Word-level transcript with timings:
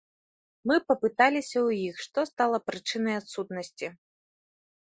Мы 0.69 0.75
папыталіся 0.91 1.53
ў 1.67 1.91
іх, 1.91 1.95
што 2.05 2.19
стала 2.31 2.57
прычынай 2.71 3.15
адсутнасці. 3.21 3.87